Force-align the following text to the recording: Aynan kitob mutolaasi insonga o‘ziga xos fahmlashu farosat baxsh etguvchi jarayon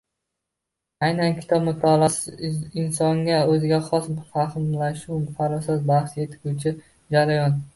Aynan 1.07 1.35
kitob 1.41 1.67
mutolaasi 1.67 2.33
insonga 2.83 3.37
o‘ziga 3.57 3.79
xos 3.91 4.09
fahmlashu 4.39 5.21
farosat 5.41 5.87
baxsh 5.93 6.17
etguvchi 6.25 6.75
jarayon 7.17 7.63